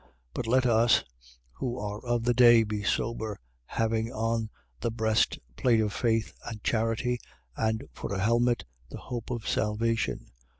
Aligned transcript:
5:8. 0.01 0.07
But 0.33 0.47
let 0.47 0.65
us, 0.65 1.03
who 1.51 1.77
are 1.77 2.03
of 2.03 2.23
the 2.23 2.33
day, 2.33 2.63
be 2.63 2.81
sober, 2.81 3.37
having 3.67 4.11
on 4.11 4.49
the 4.79 4.89
breast 4.89 5.37
plate 5.57 5.79
of 5.79 5.93
faith 5.93 6.33
and 6.43 6.63
charity 6.63 7.19
and, 7.55 7.83
for 7.93 8.11
a 8.11 8.19
helmet, 8.19 8.65
the 8.89 8.97
hope 8.97 9.29
of 9.29 9.47
salvation. 9.47 10.25